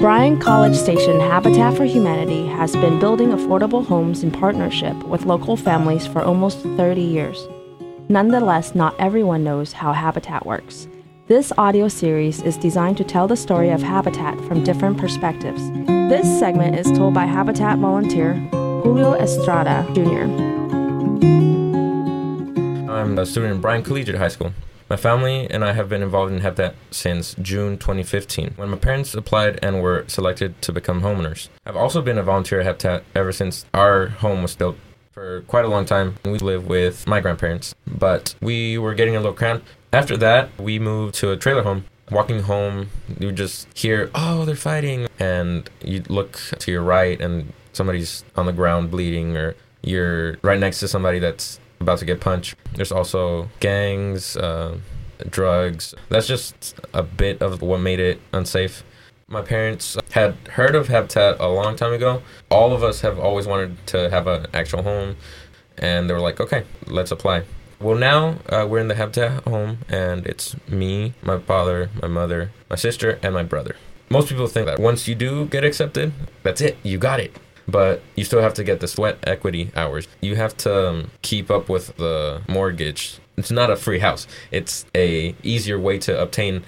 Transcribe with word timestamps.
Bryan 0.00 0.38
College 0.38 0.76
Station 0.76 1.18
Habitat 1.18 1.76
for 1.76 1.84
Humanity 1.84 2.46
has 2.46 2.72
been 2.72 2.98
building 2.98 3.28
affordable 3.28 3.86
homes 3.86 4.22
in 4.22 4.30
partnership 4.30 4.94
with 5.04 5.24
local 5.24 5.56
families 5.56 6.06
for 6.06 6.22
almost 6.22 6.60
30 6.60 7.00
years. 7.00 7.48
Nonetheless, 8.08 8.74
not 8.74 8.94
everyone 8.98 9.44
knows 9.44 9.72
how 9.72 9.92
Habitat 9.92 10.44
works. 10.44 10.88
This 11.26 11.52
audio 11.56 11.88
series 11.88 12.42
is 12.42 12.56
designed 12.56 12.96
to 12.98 13.04
tell 13.04 13.28
the 13.28 13.36
story 13.36 13.70
of 13.70 13.82
Habitat 13.82 14.38
from 14.46 14.64
different 14.64 14.98
perspectives. 14.98 15.70
This 16.10 16.38
segment 16.38 16.76
is 16.76 16.90
told 16.90 17.14
by 17.14 17.24
Habitat 17.24 17.78
volunteer 17.78 18.34
Julio 18.82 19.14
Estrada 19.14 19.86
Jr. 19.94 20.24
I'm 22.90 23.18
a 23.18 23.24
student 23.24 23.54
in 23.54 23.60
Bryan 23.60 23.82
Collegiate 23.82 24.16
High 24.16 24.28
School. 24.28 24.52
My 24.90 24.96
family 24.96 25.48
and 25.48 25.64
I 25.64 25.72
have 25.72 25.88
been 25.88 26.02
involved 26.02 26.32
in 26.32 26.40
Habitat 26.40 26.74
since 26.90 27.36
June 27.40 27.78
2015, 27.78 28.54
when 28.56 28.70
my 28.70 28.76
parents 28.76 29.14
applied 29.14 29.60
and 29.62 29.80
were 29.80 30.04
selected 30.08 30.60
to 30.62 30.72
become 30.72 31.02
homeowners. 31.02 31.48
I've 31.64 31.76
also 31.76 32.02
been 32.02 32.18
a 32.18 32.24
volunteer 32.24 32.58
at 32.58 32.66
Habitat 32.66 33.04
ever 33.14 33.30
since 33.30 33.66
our 33.72 34.08
home 34.08 34.42
was 34.42 34.56
built. 34.56 34.76
For 35.12 35.42
quite 35.42 35.64
a 35.64 35.68
long 35.68 35.84
time, 35.84 36.16
we 36.24 36.38
lived 36.38 36.66
with 36.66 37.06
my 37.06 37.20
grandparents, 37.20 37.72
but 37.86 38.34
we 38.40 38.78
were 38.78 38.94
getting 38.94 39.14
a 39.14 39.20
little 39.20 39.32
cramped. 39.32 39.64
After 39.92 40.16
that, 40.16 40.50
we 40.58 40.80
moved 40.80 41.14
to 41.16 41.30
a 41.30 41.36
trailer 41.36 41.62
home. 41.62 41.84
Walking 42.10 42.40
home, 42.40 42.88
you 43.16 43.30
just 43.30 43.68
hear, 43.78 44.10
oh, 44.12 44.44
they're 44.44 44.56
fighting. 44.56 45.06
And 45.20 45.70
you 45.84 46.02
look 46.08 46.32
to 46.58 46.72
your 46.72 46.82
right, 46.82 47.20
and 47.20 47.52
somebody's 47.72 48.24
on 48.34 48.46
the 48.46 48.52
ground 48.52 48.90
bleeding, 48.90 49.36
or 49.36 49.54
you're 49.82 50.38
right 50.42 50.58
next 50.58 50.80
to 50.80 50.88
somebody 50.88 51.20
that's 51.20 51.60
about 51.80 51.98
to 51.98 52.04
get 52.04 52.20
punched. 52.20 52.56
There's 52.74 52.92
also 52.92 53.48
gangs, 53.58 54.36
uh, 54.36 54.78
drugs. 55.28 55.94
That's 56.08 56.26
just 56.26 56.78
a 56.92 57.02
bit 57.02 57.42
of 57.42 57.62
what 57.62 57.80
made 57.80 58.00
it 58.00 58.20
unsafe. 58.32 58.84
My 59.28 59.42
parents 59.42 59.96
had 60.10 60.36
heard 60.48 60.74
of 60.74 60.88
Habitat 60.88 61.36
a 61.40 61.48
long 61.48 61.76
time 61.76 61.92
ago. 61.92 62.22
All 62.50 62.72
of 62.72 62.82
us 62.82 63.00
have 63.00 63.18
always 63.18 63.46
wanted 63.46 63.86
to 63.88 64.10
have 64.10 64.26
an 64.26 64.46
actual 64.52 64.82
home, 64.82 65.16
and 65.78 66.08
they 66.08 66.14
were 66.14 66.20
like, 66.20 66.40
okay, 66.40 66.64
let's 66.86 67.10
apply. 67.10 67.44
Well, 67.80 67.96
now 67.96 68.38
uh, 68.48 68.66
we're 68.68 68.80
in 68.80 68.88
the 68.88 68.96
Habitat 68.96 69.44
home, 69.44 69.78
and 69.88 70.26
it's 70.26 70.56
me, 70.68 71.14
my 71.22 71.38
father, 71.38 71.90
my 72.02 72.08
mother, 72.08 72.50
my 72.68 72.76
sister, 72.76 73.18
and 73.22 73.32
my 73.32 73.42
brother. 73.42 73.76
Most 74.10 74.28
people 74.28 74.48
think 74.48 74.66
that 74.66 74.80
once 74.80 75.06
you 75.06 75.14
do 75.14 75.46
get 75.46 75.64
accepted, 75.64 76.12
that's 76.42 76.60
it, 76.60 76.76
you 76.82 76.98
got 76.98 77.20
it 77.20 77.36
but 77.70 78.02
you 78.16 78.24
still 78.24 78.42
have 78.42 78.54
to 78.54 78.64
get 78.64 78.80
the 78.80 78.88
sweat 78.88 79.18
equity 79.24 79.70
hours. 79.76 80.08
You 80.20 80.36
have 80.36 80.56
to 80.58 80.88
um, 80.88 81.10
keep 81.22 81.50
up 81.50 81.68
with 81.68 81.96
the 81.96 82.42
mortgage. 82.48 83.18
It's 83.36 83.50
not 83.50 83.70
a 83.70 83.76
free 83.76 84.00
house. 84.00 84.26
It's 84.50 84.86
a 84.94 85.34
easier 85.42 85.78
way 85.78 85.98
to 86.00 86.20
obtain 86.20 86.64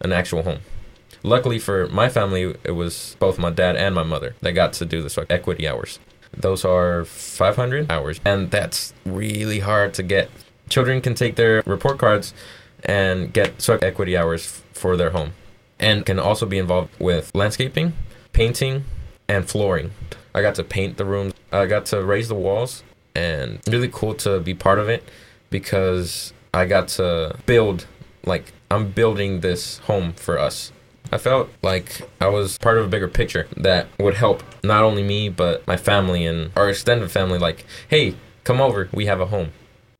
an 0.00 0.12
actual 0.12 0.42
home. 0.42 0.60
Luckily 1.22 1.58
for 1.58 1.88
my 1.88 2.08
family, 2.08 2.54
it 2.64 2.72
was 2.72 3.16
both 3.18 3.38
my 3.38 3.50
dad 3.50 3.76
and 3.76 3.94
my 3.94 4.02
mother 4.02 4.34
that 4.40 4.52
got 4.52 4.72
to 4.74 4.86
do 4.86 5.02
the 5.02 5.10
sweat 5.10 5.30
equity 5.30 5.66
hours. 5.66 5.98
Those 6.36 6.64
are 6.64 7.04
500 7.04 7.90
hours, 7.90 8.20
and 8.24 8.50
that's 8.50 8.92
really 9.04 9.60
hard 9.60 9.94
to 9.94 10.02
get. 10.02 10.30
Children 10.68 11.00
can 11.00 11.14
take 11.14 11.36
their 11.36 11.62
report 11.66 11.98
cards 11.98 12.34
and 12.84 13.32
get 13.32 13.60
sweat 13.60 13.82
equity 13.82 14.16
hours 14.16 14.62
for 14.72 14.96
their 14.96 15.10
home, 15.10 15.32
and 15.78 16.04
can 16.04 16.18
also 16.18 16.46
be 16.46 16.58
involved 16.58 16.90
with 17.00 17.34
landscaping, 17.34 17.94
painting, 18.32 18.84
and 19.28 19.48
flooring. 19.48 19.92
I 20.36 20.42
got 20.42 20.54
to 20.56 20.64
paint 20.64 20.98
the 20.98 21.06
rooms. 21.06 21.32
I 21.50 21.64
got 21.64 21.86
to 21.86 22.04
raise 22.04 22.28
the 22.28 22.34
walls, 22.34 22.84
and 23.14 23.58
really 23.66 23.88
cool 23.88 24.14
to 24.16 24.38
be 24.38 24.52
part 24.52 24.78
of 24.78 24.90
it 24.90 25.02
because 25.48 26.34
I 26.52 26.66
got 26.66 26.88
to 26.88 27.36
build 27.46 27.86
like 28.26 28.52
I'm 28.70 28.90
building 28.90 29.40
this 29.40 29.78
home 29.78 30.12
for 30.12 30.38
us. 30.38 30.72
I 31.10 31.16
felt 31.16 31.48
like 31.62 32.02
I 32.20 32.28
was 32.28 32.58
part 32.58 32.76
of 32.76 32.84
a 32.84 32.88
bigger 32.88 33.08
picture 33.08 33.46
that 33.56 33.86
would 33.98 34.14
help 34.14 34.42
not 34.62 34.84
only 34.84 35.02
me 35.02 35.30
but 35.30 35.66
my 35.66 35.78
family 35.78 36.26
and 36.26 36.50
our 36.54 36.68
extended 36.68 37.10
family 37.10 37.38
like, 37.38 37.64
"Hey, 37.88 38.14
come 38.44 38.60
over. 38.60 38.90
We 38.92 39.06
have 39.06 39.20
a 39.20 39.26
home." 39.26 39.52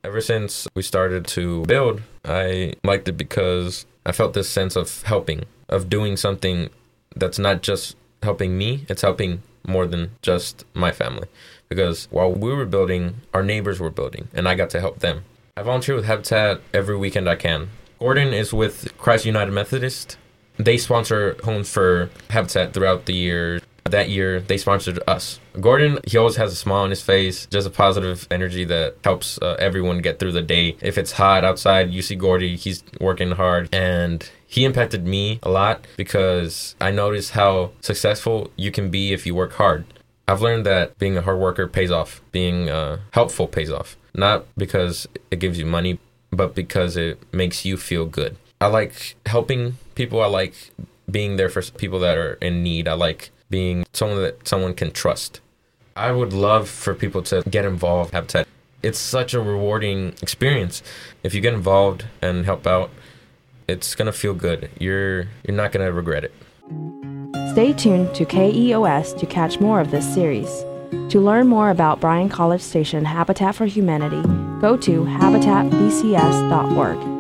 Ever 0.04 0.20
since 0.20 0.68
we 0.74 0.82
started 0.82 1.26
to 1.28 1.64
build, 1.64 2.02
I 2.24 2.74
liked 2.84 3.08
it 3.08 3.16
because 3.16 3.86
I 4.04 4.12
felt 4.12 4.34
this 4.34 4.50
sense 4.50 4.76
of 4.76 5.02
helping, 5.02 5.44
of 5.70 5.88
doing 5.88 6.18
something 6.18 6.68
that's 7.16 7.38
not 7.38 7.62
just 7.62 7.96
helping 8.22 8.56
me, 8.56 8.84
it's 8.88 9.02
helping 9.02 9.42
more 9.66 9.86
than 9.86 10.10
just 10.22 10.64
my 10.74 10.92
family. 10.92 11.28
Because 11.68 12.06
while 12.10 12.32
we 12.32 12.52
were 12.52 12.66
building, 12.66 13.16
our 13.34 13.42
neighbors 13.42 13.80
were 13.80 13.90
building, 13.90 14.28
and 14.32 14.48
I 14.48 14.54
got 14.54 14.70
to 14.70 14.80
help 14.80 15.00
them. 15.00 15.24
I 15.56 15.62
volunteer 15.62 15.94
with 15.94 16.04
Habitat 16.04 16.60
every 16.72 16.96
weekend 16.96 17.28
I 17.28 17.36
can. 17.36 17.70
Gordon 17.98 18.34
is 18.34 18.52
with 18.52 18.96
Christ 18.98 19.24
United 19.24 19.52
Methodist. 19.52 20.18
They 20.58 20.76
sponsor 20.76 21.36
homes 21.44 21.70
for 21.70 22.10
Habitat 22.30 22.72
throughout 22.72 23.06
the 23.06 23.14
year. 23.14 23.60
That 23.90 24.08
year, 24.08 24.40
they 24.40 24.58
sponsored 24.58 25.00
us. 25.06 25.40
Gordon, 25.60 25.98
he 26.06 26.16
always 26.16 26.36
has 26.36 26.52
a 26.52 26.56
smile 26.56 26.82
on 26.82 26.90
his 26.90 27.02
face, 27.02 27.46
just 27.46 27.66
a 27.66 27.70
positive 27.70 28.26
energy 28.30 28.64
that 28.64 28.96
helps 29.04 29.38
uh, 29.40 29.56
everyone 29.58 29.98
get 29.98 30.18
through 30.18 30.32
the 30.32 30.42
day. 30.42 30.76
If 30.80 30.98
it's 30.98 31.12
hot 31.12 31.44
outside, 31.44 31.90
you 31.90 32.02
see 32.02 32.16
Gordy, 32.16 32.56
he's 32.56 32.82
working 33.00 33.32
hard, 33.32 33.74
and 33.74 34.28
he 34.46 34.64
impacted 34.64 35.06
me 35.06 35.38
a 35.42 35.50
lot 35.50 35.86
because 35.96 36.76
I 36.80 36.90
noticed 36.90 37.32
how 37.32 37.72
successful 37.80 38.50
you 38.56 38.70
can 38.70 38.90
be 38.90 39.12
if 39.12 39.26
you 39.26 39.34
work 39.34 39.54
hard. 39.54 39.84
I've 40.28 40.42
learned 40.42 40.66
that 40.66 40.98
being 40.98 41.16
a 41.16 41.22
hard 41.22 41.38
worker 41.38 41.68
pays 41.68 41.90
off, 41.90 42.20
being 42.32 42.68
uh, 42.68 42.98
helpful 43.12 43.46
pays 43.46 43.70
off. 43.70 43.96
Not 44.14 44.46
because 44.56 45.06
it 45.30 45.38
gives 45.38 45.58
you 45.58 45.66
money, 45.66 45.98
but 46.30 46.54
because 46.54 46.96
it 46.96 47.22
makes 47.32 47.64
you 47.64 47.76
feel 47.76 48.06
good. 48.06 48.36
I 48.60 48.68
like 48.68 49.16
helping 49.26 49.76
people. 49.94 50.22
I 50.22 50.26
like 50.26 50.72
being 51.10 51.36
there 51.36 51.48
for 51.48 51.62
people 51.62 51.98
that 52.00 52.18
are 52.18 52.34
in 52.34 52.62
need. 52.62 52.88
I 52.88 52.94
like 52.94 53.30
being 53.50 53.84
someone 53.92 54.22
that 54.22 54.46
someone 54.46 54.74
can 54.74 54.90
trust. 54.90 55.40
I 55.94 56.12
would 56.12 56.32
love 56.32 56.68
for 56.68 56.94
people 56.94 57.22
to 57.22 57.42
get 57.48 57.64
involved, 57.64 58.12
Habitat. 58.12 58.46
It's 58.82 58.98
such 58.98 59.34
a 59.34 59.40
rewarding 59.40 60.14
experience. 60.20 60.82
If 61.22 61.34
you 61.34 61.40
get 61.40 61.54
involved 61.54 62.04
and 62.20 62.44
help 62.44 62.66
out, 62.66 62.90
it's 63.66 63.94
gonna 63.94 64.12
feel 64.12 64.34
good. 64.34 64.70
You're 64.78 65.28
you're 65.44 65.56
not 65.56 65.72
gonna 65.72 65.90
regret 65.90 66.24
it. 66.24 66.34
Stay 67.52 67.72
tuned 67.72 68.14
to 68.14 68.24
KEOS 68.24 69.18
to 69.18 69.26
catch 69.26 69.60
more 69.60 69.80
of 69.80 69.90
this 69.90 70.12
series. 70.12 70.64
To 71.08 71.20
learn 71.20 71.48
more 71.48 71.70
about 71.70 72.00
Bryan 72.00 72.28
College 72.28 72.60
Station 72.60 73.04
Habitat 73.04 73.54
for 73.54 73.66
Humanity, 73.66 74.22
go 74.60 74.76
to 74.76 75.04
habitatbcs.org. 75.04 77.15